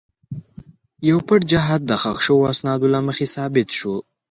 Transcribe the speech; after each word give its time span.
یو 1.09 1.17
پټ 1.27 1.41
جهاد 1.51 1.81
د 1.85 1.91
ښخ 2.01 2.17
شوو 2.25 2.49
اسنادو 2.53 2.87
له 2.93 2.99
مخې 3.07 3.25
ثابت 3.35 3.67
شو. 3.79 3.95